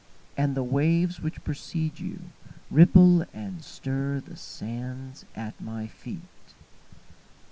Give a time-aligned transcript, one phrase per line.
[0.35, 1.97] And the waves which precede
[2.73, 6.55] youRipple and stirThe sands at my feet.